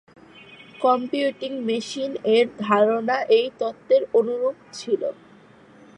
[0.81, 5.01] Computing মেশিন-এর ধারণা এই তত্ত্বের অনুরুপ ছিল।